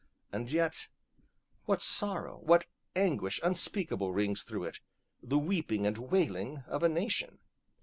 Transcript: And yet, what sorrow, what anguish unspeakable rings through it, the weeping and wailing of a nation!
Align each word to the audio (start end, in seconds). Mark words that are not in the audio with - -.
And 0.33 0.51
yet, 0.51 0.87
what 1.65 1.83
sorrow, 1.83 2.39
what 2.41 2.65
anguish 2.95 3.39
unspeakable 3.43 4.11
rings 4.11 4.41
through 4.41 4.63
it, 4.63 4.79
the 5.21 5.37
weeping 5.37 5.85
and 5.85 5.99
wailing 6.09 6.63
of 6.67 6.81
a 6.81 6.89
nation! 6.89 7.37